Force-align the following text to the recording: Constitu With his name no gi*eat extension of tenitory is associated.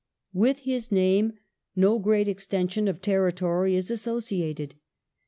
Constitu 0.01 0.39
With 0.39 0.59
his 0.61 0.91
name 0.91 1.33
no 1.75 1.99
gi*eat 2.03 2.27
extension 2.27 2.87
of 2.87 3.03
tenitory 3.03 3.73
is 3.75 3.91
associated. 3.91 4.73